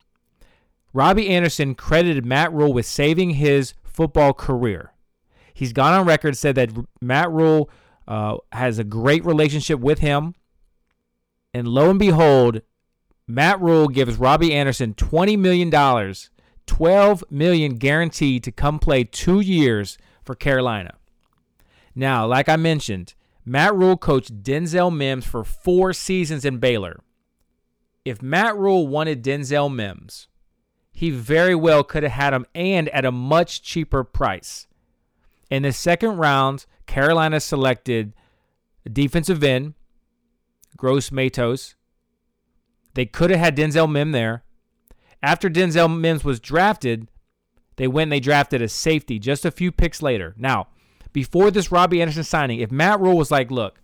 Robbie 0.92 1.28
Anderson 1.28 1.74
credited 1.74 2.26
Matt 2.26 2.52
Rhule 2.52 2.72
with 2.72 2.86
saving 2.86 3.30
his 3.30 3.74
football 3.84 4.32
career. 4.32 4.92
He's 5.54 5.72
gone 5.72 5.92
on 5.92 6.06
record 6.06 6.36
said 6.36 6.54
that 6.56 6.70
Matt 7.00 7.30
Rhule 7.30 7.70
uh, 8.08 8.38
has 8.52 8.78
a 8.78 8.84
great 8.84 9.24
relationship 9.24 9.78
with 9.78 10.00
him. 10.00 10.34
And 11.52 11.68
lo 11.68 11.90
and 11.90 11.98
behold, 11.98 12.62
Matt 13.30 13.60
Rhule 13.60 13.88
gives 13.88 14.16
Robbie 14.16 14.52
Anderson 14.52 14.94
$20 14.94 15.38
million 15.38 16.14
12 16.66 17.24
million 17.30 17.74
guaranteed 17.76 18.44
to 18.44 18.52
come 18.52 18.78
play 18.78 19.04
2 19.04 19.40
years 19.40 19.98
for 20.24 20.34
Carolina. 20.34 20.94
Now, 21.94 22.26
like 22.26 22.48
I 22.48 22.56
mentioned, 22.56 23.14
Matt 23.44 23.74
Rhule 23.74 23.96
coached 23.96 24.42
Denzel 24.42 24.94
Mims 24.94 25.24
for 25.24 25.44
4 25.44 25.92
seasons 25.92 26.44
in 26.44 26.58
Baylor. 26.58 27.00
if 28.04 28.22
Matt 28.22 28.56
Rhule 28.56 28.88
wanted 28.88 29.22
Denzel 29.22 29.72
Mims, 29.72 30.28
he 30.92 31.10
very 31.10 31.54
well 31.54 31.84
could 31.84 32.02
have 32.02 32.12
had 32.12 32.32
him 32.32 32.46
and 32.54 32.88
at 32.90 33.04
a 33.04 33.12
much 33.12 33.62
cheaper 33.62 34.04
price. 34.04 34.66
In 35.50 35.62
the 35.62 35.72
second 35.72 36.16
round, 36.16 36.66
Carolina 36.86 37.40
selected 37.40 38.14
defensive 38.90 39.42
end, 39.44 39.74
Gross 40.76 41.12
Matos. 41.12 41.74
They 42.94 43.06
could 43.06 43.30
have 43.30 43.40
had 43.40 43.56
Denzel 43.56 43.90
Mims 43.90 44.12
there. 44.12 44.44
After 45.22 45.48
Denzel 45.48 45.94
Mims 45.98 46.24
was 46.24 46.40
drafted, 46.40 47.08
they 47.76 47.86
went 47.86 48.04
and 48.04 48.12
they 48.12 48.20
drafted 48.20 48.62
a 48.62 48.68
safety 48.68 49.18
just 49.18 49.44
a 49.44 49.50
few 49.50 49.70
picks 49.70 50.02
later. 50.02 50.34
Now, 50.36 50.68
before 51.12 51.50
this 51.50 51.72
Robbie 51.72 52.00
Anderson 52.00 52.24
signing, 52.24 52.60
if 52.60 52.70
Matt 52.70 53.00
Rhule 53.00 53.16
was 53.16 53.30
like, 53.30 53.50
look, 53.50 53.80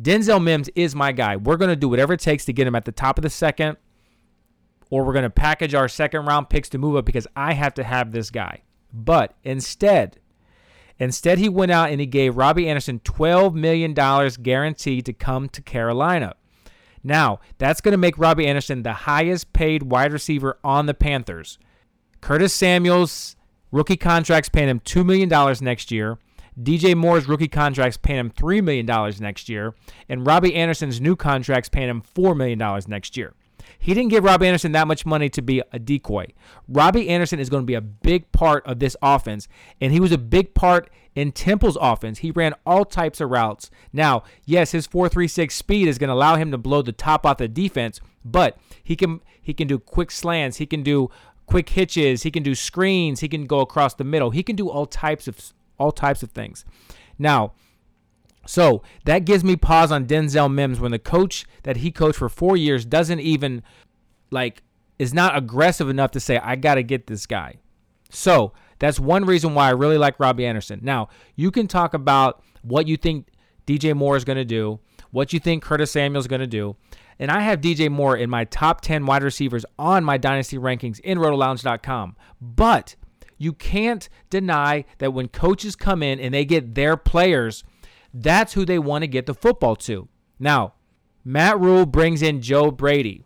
Denzel 0.00 0.42
Mims 0.42 0.68
is 0.74 0.94
my 0.94 1.12
guy. 1.12 1.36
We're 1.36 1.56
going 1.56 1.70
to 1.70 1.76
do 1.76 1.88
whatever 1.88 2.14
it 2.14 2.20
takes 2.20 2.44
to 2.46 2.52
get 2.52 2.66
him 2.66 2.74
at 2.74 2.84
the 2.84 2.92
top 2.92 3.18
of 3.18 3.22
the 3.22 3.30
second, 3.30 3.76
or 4.90 5.04
we're 5.04 5.12
going 5.12 5.24
to 5.24 5.30
package 5.30 5.74
our 5.74 5.88
second 5.88 6.26
round 6.26 6.48
picks 6.48 6.68
to 6.70 6.78
move 6.78 6.96
up 6.96 7.04
because 7.04 7.26
I 7.36 7.54
have 7.54 7.74
to 7.74 7.84
have 7.84 8.12
this 8.12 8.30
guy. 8.30 8.62
But 8.92 9.34
instead, 9.42 10.18
instead 10.98 11.38
he 11.38 11.48
went 11.48 11.72
out 11.72 11.90
and 11.90 12.00
he 12.00 12.06
gave 12.06 12.36
Robbie 12.36 12.68
Anderson 12.68 13.00
$12 13.00 13.54
million 13.54 13.94
guaranteed 14.42 15.06
to 15.06 15.12
come 15.12 15.48
to 15.50 15.62
Carolina. 15.62 16.34
Now, 17.04 17.40
that's 17.58 17.80
going 17.80 17.92
to 17.92 17.98
make 17.98 18.18
Robbie 18.18 18.46
Anderson 18.46 18.82
the 18.82 18.92
highest 18.92 19.52
paid 19.52 19.84
wide 19.84 20.12
receiver 20.12 20.58
on 20.62 20.86
the 20.86 20.94
Panthers. 20.94 21.58
Curtis 22.20 22.52
Samuels, 22.52 23.36
rookie 23.72 23.96
contracts 23.96 24.48
paying 24.48 24.68
him 24.68 24.80
$2 24.80 25.04
million 25.04 25.56
next 25.60 25.90
year. 25.90 26.18
DJ 26.60 26.94
Moore's 26.94 27.26
rookie 27.26 27.48
contract's 27.48 27.96
paying 27.96 28.20
him 28.20 28.30
$3 28.30 28.62
million 28.62 29.14
next 29.20 29.48
year. 29.48 29.74
And 30.08 30.26
Robbie 30.26 30.54
Anderson's 30.54 31.00
new 31.00 31.16
contract's 31.16 31.68
paying 31.68 31.88
him 31.88 32.02
$4 32.02 32.36
million 32.36 32.82
next 32.86 33.16
year. 33.16 33.34
He 33.82 33.94
didn't 33.94 34.10
give 34.10 34.22
Robbie 34.22 34.46
Anderson 34.46 34.70
that 34.72 34.86
much 34.86 35.04
money 35.04 35.28
to 35.30 35.42
be 35.42 35.60
a 35.72 35.78
decoy. 35.80 36.28
Robbie 36.68 37.08
Anderson 37.08 37.40
is 37.40 37.50
going 37.50 37.64
to 37.64 37.66
be 37.66 37.74
a 37.74 37.80
big 37.80 38.30
part 38.30 38.64
of 38.64 38.78
this 38.78 38.96
offense, 39.02 39.48
and 39.80 39.92
he 39.92 39.98
was 39.98 40.12
a 40.12 40.18
big 40.18 40.54
part 40.54 40.88
in 41.16 41.32
Temple's 41.32 41.76
offense. 41.80 42.20
He 42.20 42.30
ran 42.30 42.54
all 42.64 42.84
types 42.84 43.20
of 43.20 43.30
routes. 43.30 43.72
Now, 43.92 44.22
yes, 44.44 44.70
his 44.70 44.86
4.36 44.86 45.50
speed 45.50 45.88
is 45.88 45.98
going 45.98 46.08
to 46.08 46.14
allow 46.14 46.36
him 46.36 46.52
to 46.52 46.58
blow 46.58 46.82
the 46.82 46.92
top 46.92 47.26
off 47.26 47.38
the 47.38 47.48
defense, 47.48 48.00
but 48.24 48.56
he 48.84 48.94
can 48.94 49.20
he 49.40 49.52
can 49.52 49.66
do 49.66 49.80
quick 49.80 50.12
slants, 50.12 50.58
he 50.58 50.66
can 50.66 50.84
do 50.84 51.10
quick 51.46 51.70
hitches, 51.70 52.22
he 52.22 52.30
can 52.30 52.44
do 52.44 52.54
screens, 52.54 53.18
he 53.18 53.28
can 53.28 53.46
go 53.46 53.58
across 53.58 53.94
the 53.94 54.04
middle. 54.04 54.30
He 54.30 54.44
can 54.44 54.54
do 54.54 54.68
all 54.70 54.86
types 54.86 55.26
of 55.26 55.52
all 55.76 55.90
types 55.90 56.22
of 56.22 56.30
things. 56.30 56.64
Now, 57.18 57.52
so 58.46 58.82
that 59.04 59.24
gives 59.24 59.44
me 59.44 59.56
pause 59.56 59.92
on 59.92 60.06
Denzel 60.06 60.52
Mims 60.52 60.80
when 60.80 60.90
the 60.90 60.98
coach 60.98 61.46
that 61.62 61.78
he 61.78 61.90
coached 61.90 62.18
for 62.18 62.28
four 62.28 62.56
years 62.56 62.84
doesn't 62.84 63.20
even 63.20 63.62
like 64.30 64.62
is 64.98 65.14
not 65.14 65.36
aggressive 65.36 65.88
enough 65.88 66.10
to 66.12 66.20
say 66.20 66.38
I 66.38 66.56
got 66.56 66.76
to 66.76 66.82
get 66.82 67.06
this 67.06 67.26
guy. 67.26 67.56
So 68.10 68.52
that's 68.78 69.00
one 69.00 69.24
reason 69.24 69.54
why 69.54 69.68
I 69.68 69.70
really 69.70 69.98
like 69.98 70.20
Robbie 70.20 70.46
Anderson. 70.46 70.80
Now 70.82 71.08
you 71.36 71.50
can 71.50 71.68
talk 71.68 71.94
about 71.94 72.42
what 72.62 72.86
you 72.86 72.96
think 72.96 73.28
DJ 73.66 73.94
Moore 73.94 74.16
is 74.16 74.24
to 74.24 74.44
do, 74.44 74.80
what 75.10 75.32
you 75.32 75.38
think 75.38 75.62
Curtis 75.62 75.92
Samuel 75.92 76.20
is 76.20 76.26
to 76.26 76.46
do, 76.46 76.76
and 77.18 77.30
I 77.30 77.40
have 77.40 77.60
DJ 77.60 77.90
Moore 77.90 78.16
in 78.16 78.28
my 78.28 78.44
top 78.44 78.80
10 78.80 79.06
wide 79.06 79.22
receivers 79.22 79.64
on 79.78 80.02
my 80.04 80.18
dynasty 80.18 80.58
rankings 80.58 80.98
in 81.00 81.18
rotolounge.com. 81.18 82.16
But 82.40 82.96
you 83.38 83.52
can't 83.52 84.08
deny 84.30 84.84
that 84.98 85.12
when 85.12 85.28
coaches 85.28 85.76
come 85.76 86.02
in 86.02 86.18
and 86.20 86.34
they 86.34 86.44
get 86.44 86.74
their 86.74 86.96
players 86.96 87.64
that's 88.14 88.52
who 88.52 88.64
they 88.64 88.78
want 88.78 89.02
to 89.02 89.08
get 89.08 89.26
the 89.26 89.34
football 89.34 89.76
to. 89.76 90.08
Now, 90.38 90.74
Matt 91.24 91.60
Rhule 91.60 91.86
brings 91.86 92.22
in 92.22 92.42
Joe 92.42 92.70
Brady. 92.70 93.24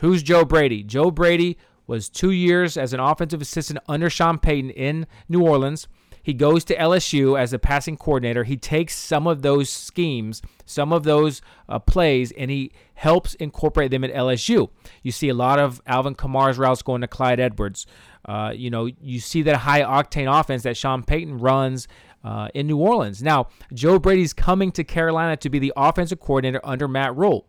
Who's 0.00 0.22
Joe 0.22 0.44
Brady? 0.44 0.82
Joe 0.82 1.10
Brady 1.10 1.58
was 1.86 2.08
two 2.08 2.30
years 2.30 2.76
as 2.76 2.92
an 2.92 3.00
offensive 3.00 3.40
assistant 3.40 3.78
under 3.88 4.10
Sean 4.10 4.38
Payton 4.38 4.70
in 4.70 5.06
New 5.28 5.42
Orleans. 5.42 5.88
He 6.26 6.34
goes 6.34 6.64
to 6.64 6.76
LSU 6.76 7.38
as 7.38 7.52
a 7.52 7.58
passing 7.58 7.96
coordinator. 7.96 8.42
He 8.42 8.56
takes 8.56 8.96
some 8.96 9.28
of 9.28 9.42
those 9.42 9.70
schemes, 9.70 10.42
some 10.64 10.92
of 10.92 11.04
those 11.04 11.40
uh, 11.68 11.78
plays, 11.78 12.32
and 12.32 12.50
he 12.50 12.72
helps 12.94 13.34
incorporate 13.34 13.92
them 13.92 14.02
at 14.02 14.12
LSU. 14.12 14.68
You 15.04 15.12
see 15.12 15.28
a 15.28 15.34
lot 15.34 15.60
of 15.60 15.80
Alvin 15.86 16.16
Kamara's 16.16 16.58
routes 16.58 16.82
going 16.82 17.02
to 17.02 17.06
Clyde 17.06 17.38
Edwards. 17.38 17.86
Uh, 18.24 18.52
you 18.52 18.70
know, 18.70 18.86
you 19.00 19.20
see 19.20 19.42
that 19.42 19.58
high 19.58 19.82
octane 19.82 20.28
offense 20.28 20.64
that 20.64 20.76
Sean 20.76 21.04
Payton 21.04 21.38
runs 21.38 21.86
uh, 22.24 22.48
in 22.54 22.66
New 22.66 22.78
Orleans. 22.78 23.22
Now, 23.22 23.48
Joe 23.72 23.98
Brady's 23.98 24.32
coming 24.32 24.72
to 24.72 24.84
Carolina 24.84 25.36
to 25.38 25.50
be 25.50 25.58
the 25.58 25.72
offensive 25.76 26.20
coordinator 26.20 26.60
under 26.64 26.88
Matt 26.88 27.16
Rhule. 27.16 27.46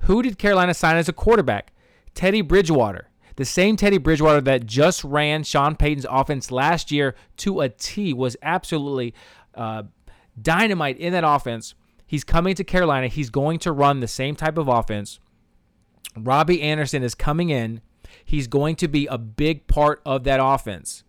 Who 0.00 0.22
did 0.22 0.38
Carolina 0.38 0.74
sign 0.74 0.96
as 0.96 1.08
a 1.08 1.12
quarterback? 1.12 1.72
Teddy 2.14 2.40
Bridgewater. 2.40 3.08
The 3.36 3.44
same 3.44 3.76
Teddy 3.76 3.98
Bridgewater 3.98 4.40
that 4.42 4.66
just 4.66 5.04
ran 5.04 5.44
Sean 5.44 5.76
Payton's 5.76 6.06
offense 6.08 6.50
last 6.50 6.90
year 6.90 7.14
to 7.38 7.60
a 7.60 7.68
T 7.68 8.12
was 8.12 8.36
absolutely 8.42 9.14
uh, 9.54 9.84
dynamite 10.40 10.98
in 10.98 11.12
that 11.12 11.24
offense. 11.24 11.74
He's 12.06 12.24
coming 12.24 12.54
to 12.56 12.64
Carolina. 12.64 13.06
He's 13.06 13.30
going 13.30 13.58
to 13.60 13.70
run 13.72 14.00
the 14.00 14.08
same 14.08 14.34
type 14.34 14.58
of 14.58 14.66
offense. 14.66 15.20
Robbie 16.16 16.62
Anderson 16.62 17.02
is 17.02 17.14
coming 17.14 17.50
in. 17.50 17.80
He's 18.24 18.46
going 18.46 18.76
to 18.76 18.88
be 18.88 19.06
a 19.06 19.18
big 19.18 19.66
part 19.66 20.00
of 20.04 20.24
that 20.24 20.40
offense. 20.42 21.04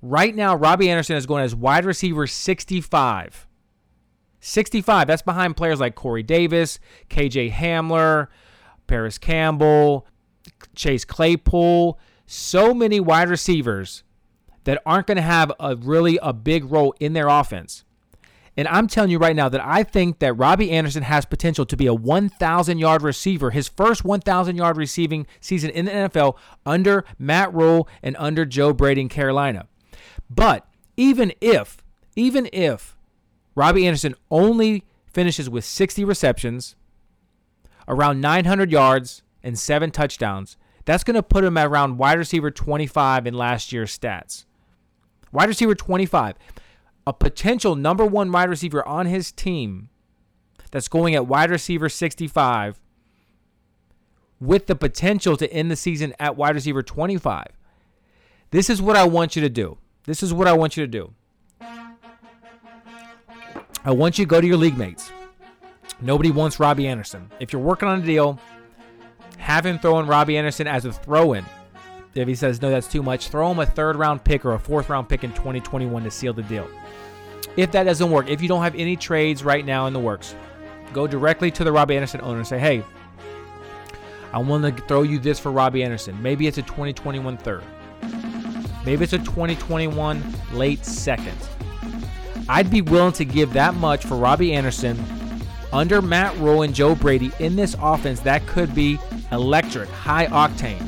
Right 0.00 0.34
now, 0.34 0.54
Robbie 0.54 0.90
Anderson 0.90 1.16
is 1.16 1.26
going 1.26 1.44
as 1.44 1.54
wide 1.54 1.84
receiver 1.84 2.26
65. 2.26 3.46
65. 4.40 5.06
That's 5.06 5.22
behind 5.22 5.56
players 5.56 5.80
like 5.80 5.94
Corey 5.94 6.22
Davis, 6.22 6.78
KJ 7.10 7.52
Hamler, 7.52 8.28
Parris 8.86 9.18
Campbell, 9.18 10.06
Chase 10.74 11.04
Claypool. 11.04 11.98
So 12.26 12.72
many 12.72 13.00
wide 13.00 13.28
receivers 13.28 14.04
that 14.64 14.80
aren't 14.84 15.06
going 15.06 15.16
to 15.16 15.22
have 15.22 15.50
a 15.58 15.74
really 15.76 16.18
a 16.22 16.32
big 16.32 16.70
role 16.70 16.94
in 17.00 17.14
their 17.14 17.28
offense. 17.28 17.84
And 18.56 18.66
I'm 18.68 18.88
telling 18.88 19.10
you 19.10 19.18
right 19.18 19.36
now 19.36 19.48
that 19.48 19.64
I 19.64 19.84
think 19.84 20.18
that 20.18 20.34
Robbie 20.34 20.72
Anderson 20.72 21.04
has 21.04 21.24
potential 21.24 21.64
to 21.64 21.76
be 21.76 21.86
a 21.86 21.94
1,000 21.94 22.78
yard 22.78 23.02
receiver, 23.02 23.50
his 23.50 23.68
first 23.68 24.04
1,000 24.04 24.56
yard 24.56 24.76
receiving 24.76 25.26
season 25.40 25.70
in 25.70 25.84
the 25.84 25.92
NFL 25.92 26.36
under 26.66 27.04
Matt 27.18 27.54
Rhule 27.54 27.88
and 28.02 28.16
under 28.18 28.44
Joe 28.44 28.72
Brady 28.72 29.00
in 29.00 29.08
Carolina. 29.08 29.66
But 30.30 30.66
even 30.96 31.32
if, 31.40 31.82
even 32.16 32.48
if 32.52 32.96
Robbie 33.54 33.86
Anderson 33.86 34.14
only 34.30 34.84
finishes 35.06 35.48
with 35.48 35.64
60 35.64 36.04
receptions, 36.04 36.76
around 37.86 38.20
900 38.20 38.70
yards, 38.70 39.22
and 39.42 39.58
seven 39.58 39.90
touchdowns, 39.90 40.56
that's 40.84 41.04
going 41.04 41.14
to 41.14 41.22
put 41.22 41.44
him 41.44 41.56
at 41.56 41.66
around 41.66 41.98
wide 41.98 42.18
receiver 42.18 42.50
25 42.50 43.26
in 43.26 43.34
last 43.34 43.72
year's 43.72 43.96
stats. 43.96 44.44
Wide 45.32 45.48
receiver 45.48 45.74
25, 45.74 46.36
a 47.06 47.12
potential 47.12 47.74
number 47.74 48.04
one 48.04 48.32
wide 48.32 48.48
receiver 48.48 48.86
on 48.86 49.06
his 49.06 49.32
team 49.32 49.90
that's 50.70 50.88
going 50.88 51.14
at 51.14 51.26
wide 51.26 51.50
receiver 51.50 51.88
65 51.88 52.80
with 54.40 54.66
the 54.66 54.76
potential 54.76 55.36
to 55.36 55.52
end 55.52 55.70
the 55.70 55.76
season 55.76 56.14
at 56.18 56.36
wide 56.36 56.54
receiver 56.54 56.82
25. 56.82 57.46
This 58.50 58.70
is 58.70 58.80
what 58.80 58.96
I 58.96 59.04
want 59.04 59.36
you 59.36 59.42
to 59.42 59.48
do. 59.48 59.78
This 60.08 60.22
is 60.22 60.32
what 60.32 60.48
I 60.48 60.54
want 60.54 60.74
you 60.74 60.84
to 60.84 60.90
do. 60.90 61.12
I 63.84 63.90
want 63.90 64.18
you 64.18 64.24
to 64.24 64.28
go 64.28 64.40
to 64.40 64.46
your 64.46 64.56
league 64.56 64.78
mates. 64.78 65.12
Nobody 66.00 66.30
wants 66.30 66.58
Robbie 66.58 66.86
Anderson. 66.86 67.30
If 67.40 67.52
you're 67.52 67.60
working 67.60 67.90
on 67.90 68.00
a 68.00 68.06
deal, 68.06 68.40
have 69.36 69.66
him 69.66 69.78
throw 69.78 70.00
in 70.00 70.06
Robbie 70.06 70.38
Anderson 70.38 70.66
as 70.66 70.86
a 70.86 70.94
throw 70.94 71.34
in. 71.34 71.44
If 72.14 72.26
he 72.26 72.34
says, 72.34 72.62
no, 72.62 72.70
that's 72.70 72.88
too 72.88 73.02
much, 73.02 73.28
throw 73.28 73.50
him 73.50 73.58
a 73.58 73.66
third 73.66 73.96
round 73.96 74.24
pick 74.24 74.46
or 74.46 74.54
a 74.54 74.58
fourth 74.58 74.88
round 74.88 75.10
pick 75.10 75.24
in 75.24 75.32
2021 75.34 76.02
to 76.02 76.10
seal 76.10 76.32
the 76.32 76.42
deal. 76.44 76.66
If 77.58 77.70
that 77.72 77.84
doesn't 77.84 78.10
work, 78.10 78.30
if 78.30 78.40
you 78.40 78.48
don't 78.48 78.62
have 78.62 78.76
any 78.76 78.96
trades 78.96 79.44
right 79.44 79.66
now 79.66 79.88
in 79.88 79.92
the 79.92 80.00
works, 80.00 80.34
go 80.94 81.06
directly 81.06 81.50
to 81.50 81.64
the 81.64 81.70
Robbie 81.70 81.96
Anderson 81.96 82.22
owner 82.22 82.38
and 82.38 82.48
say, 82.48 82.58
hey, 82.58 82.82
I 84.32 84.38
want 84.38 84.64
to 84.74 84.82
throw 84.84 85.02
you 85.02 85.18
this 85.18 85.38
for 85.38 85.52
Robbie 85.52 85.82
Anderson. 85.82 86.22
Maybe 86.22 86.46
it's 86.46 86.56
a 86.56 86.62
2021 86.62 87.36
third. 87.36 87.62
Maybe 88.88 89.04
it's 89.04 89.12
a 89.12 89.18
2021 89.18 90.22
late 90.54 90.82
second. 90.82 91.36
I'd 92.48 92.70
be 92.70 92.80
willing 92.80 93.12
to 93.12 93.26
give 93.26 93.52
that 93.52 93.74
much 93.74 94.06
for 94.06 94.16
Robbie 94.16 94.54
Anderson 94.54 94.98
under 95.74 96.00
Matt 96.00 96.34
Rhule 96.38 96.62
and 96.62 96.74
Joe 96.74 96.94
Brady 96.94 97.30
in 97.38 97.54
this 97.54 97.76
offense 97.82 98.20
that 98.20 98.46
could 98.46 98.74
be 98.74 98.98
electric, 99.30 99.90
high 99.90 100.24
octane. 100.28 100.80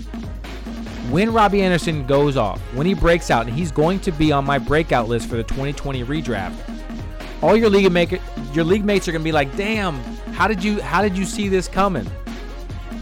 When 1.11 1.30
Robbie 1.30 1.61
Anderson 1.61 2.07
goes 2.07 2.38
off, 2.38 2.59
when 2.73 2.87
he 2.87 2.95
breaks 2.95 3.30
out, 3.30 3.47
and 3.47 3.54
he's 3.54 3.71
going 3.71 4.00
to 4.00 4.12
be 4.12 4.33
on 4.33 4.47
my 4.47 4.57
breakout 4.57 5.07
list 5.07 5.28
for 5.28 5.37
the 5.37 5.45
2020 5.45 6.02
redraft, 6.04 6.54
all 7.42 7.54
your 7.54 7.69
league 7.69 7.92
maker, 7.92 8.19
your 8.54 8.64
league 8.64 8.83
mates 8.83 9.09
are 9.09 9.12
going 9.12 9.21
to 9.21 9.28
be 9.28 9.30
like, 9.30 9.54
"Damn, 9.59 9.97
how 10.33 10.49
did 10.49 10.64
you 10.64 10.80
how 10.80 11.02
did 11.02 11.19
you 11.19 11.26
see 11.26 11.49
this 11.49 11.69
coming?" 11.69 12.11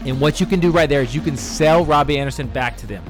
And 0.05 0.19
what 0.19 0.41
you 0.41 0.45
can 0.45 0.59
do 0.59 0.71
right 0.71 0.89
there 0.89 1.01
is 1.01 1.15
you 1.15 1.21
can 1.21 1.37
sell 1.37 1.85
Robbie 1.85 2.19
Anderson 2.19 2.47
back 2.47 2.75
to 2.77 2.85
them. 2.85 3.01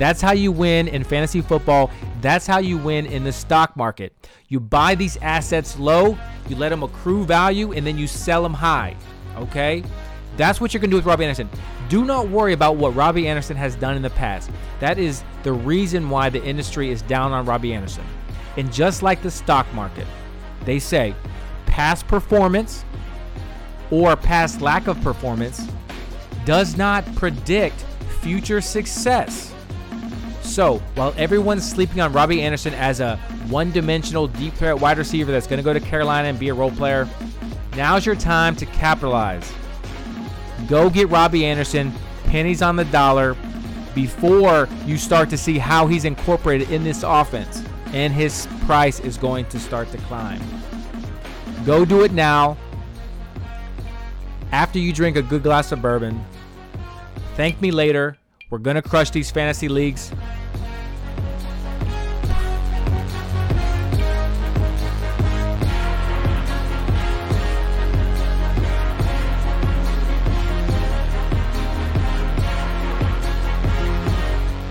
That's 0.00 0.22
how 0.22 0.32
you 0.32 0.50
win 0.50 0.88
in 0.88 1.04
fantasy 1.04 1.42
football. 1.42 1.90
That's 2.22 2.46
how 2.46 2.58
you 2.58 2.78
win 2.78 3.04
in 3.04 3.22
the 3.22 3.32
stock 3.32 3.76
market. 3.76 4.14
You 4.48 4.58
buy 4.58 4.94
these 4.94 5.18
assets 5.18 5.78
low, 5.78 6.16
you 6.48 6.56
let 6.56 6.70
them 6.70 6.82
accrue 6.82 7.26
value, 7.26 7.72
and 7.72 7.86
then 7.86 7.98
you 7.98 8.06
sell 8.06 8.42
them 8.42 8.54
high. 8.54 8.96
Okay? 9.36 9.84
That's 10.38 10.58
what 10.58 10.72
you're 10.72 10.80
going 10.80 10.88
to 10.88 10.94
do 10.94 10.96
with 10.96 11.04
Robbie 11.04 11.24
Anderson. 11.24 11.50
Do 11.90 12.06
not 12.06 12.30
worry 12.30 12.54
about 12.54 12.76
what 12.76 12.94
Robbie 12.94 13.28
Anderson 13.28 13.58
has 13.58 13.76
done 13.76 13.94
in 13.94 14.00
the 14.00 14.08
past. 14.08 14.50
That 14.78 14.98
is 14.98 15.22
the 15.42 15.52
reason 15.52 16.08
why 16.08 16.30
the 16.30 16.42
industry 16.42 16.90
is 16.90 17.02
down 17.02 17.32
on 17.32 17.44
Robbie 17.44 17.74
Anderson. 17.74 18.04
And 18.56 18.72
just 18.72 19.02
like 19.02 19.22
the 19.22 19.30
stock 19.30 19.70
market, 19.74 20.06
they 20.64 20.78
say 20.78 21.14
past 21.66 22.08
performance 22.08 22.86
or 23.90 24.16
past 24.16 24.62
lack 24.62 24.86
of 24.86 24.98
performance 25.02 25.68
does 26.46 26.78
not 26.78 27.04
predict 27.16 27.84
future 28.22 28.62
success. 28.62 29.49
So, 30.50 30.78
while 30.96 31.14
everyone's 31.16 31.64
sleeping 31.64 32.00
on 32.00 32.12
Robbie 32.12 32.42
Anderson 32.42 32.74
as 32.74 32.98
a 32.98 33.18
one 33.48 33.70
dimensional 33.70 34.26
deep 34.26 34.52
threat 34.54 34.76
wide 34.76 34.98
receiver 34.98 35.30
that's 35.30 35.46
going 35.46 35.58
to 35.58 35.62
go 35.62 35.72
to 35.72 35.78
Carolina 35.78 36.26
and 36.26 36.40
be 36.40 36.48
a 36.48 36.54
role 36.54 36.72
player, 36.72 37.08
now's 37.76 38.04
your 38.04 38.16
time 38.16 38.56
to 38.56 38.66
capitalize. 38.66 39.50
Go 40.66 40.90
get 40.90 41.08
Robbie 41.08 41.46
Anderson, 41.46 41.92
pennies 42.24 42.62
on 42.62 42.74
the 42.74 42.84
dollar, 42.86 43.36
before 43.94 44.68
you 44.86 44.98
start 44.98 45.30
to 45.30 45.38
see 45.38 45.56
how 45.56 45.86
he's 45.86 46.04
incorporated 46.04 46.68
in 46.72 46.82
this 46.82 47.04
offense. 47.04 47.62
And 47.92 48.12
his 48.12 48.48
price 48.66 48.98
is 48.98 49.16
going 49.16 49.44
to 49.46 49.60
start 49.60 49.88
to 49.92 49.98
climb. 49.98 50.42
Go 51.64 51.84
do 51.84 52.02
it 52.02 52.10
now. 52.10 52.56
After 54.50 54.80
you 54.80 54.92
drink 54.92 55.16
a 55.16 55.22
good 55.22 55.44
glass 55.44 55.70
of 55.70 55.80
bourbon, 55.80 56.24
thank 57.36 57.60
me 57.60 57.70
later. 57.70 58.16
We're 58.50 58.58
going 58.58 58.74
to 58.74 58.82
crush 58.82 59.10
these 59.10 59.30
fantasy 59.30 59.68
leagues. 59.68 60.10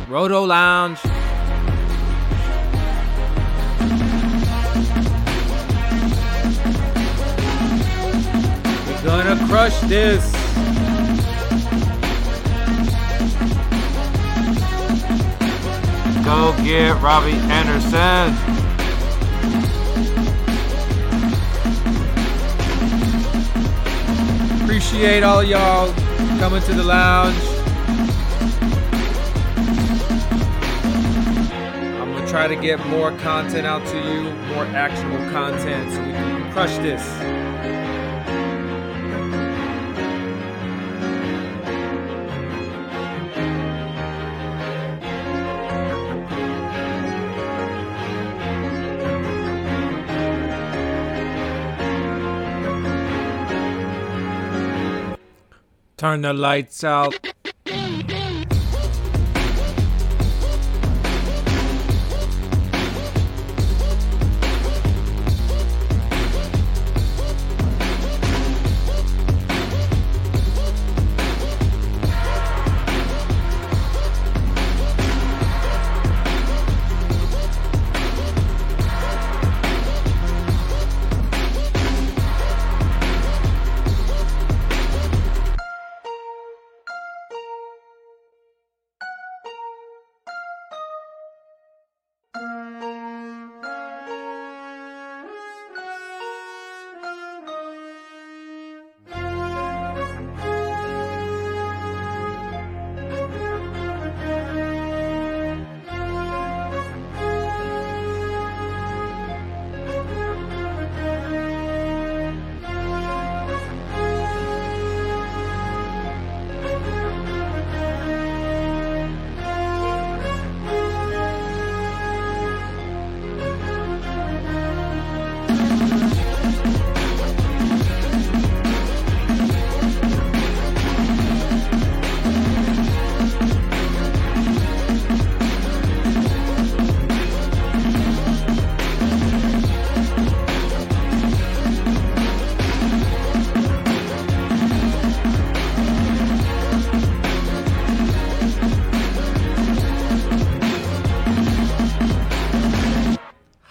Roto 0.09 0.43
Lounge. 0.43 0.99
We're 8.87 9.03
gonna 9.03 9.37
crush 9.45 9.79
this. 9.81 10.31
Go 16.25 16.55
get 16.63 16.99
Robbie 17.03 17.33
Anderson. 17.51 18.33
Appreciate 24.63 25.21
all 25.21 25.43
y'all 25.43 25.93
coming 26.39 26.63
to 26.63 26.73
the 26.73 26.83
lounge. 26.83 27.58
Try 32.29 32.47
to 32.47 32.55
get 32.55 32.79
more 32.85 33.11
content 33.17 33.65
out 33.65 33.83
to 33.87 33.97
you, 33.97 34.31
more 34.53 34.65
actionable 34.65 35.31
content, 35.31 35.91
so 35.91 35.99
we 36.05 36.11
can 36.11 36.51
crush 36.51 36.77
this. 36.77 37.03
Turn 55.97 56.21
the 56.21 56.33
lights 56.33 56.83
out. 56.83 57.28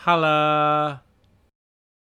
Holla. 0.08 0.38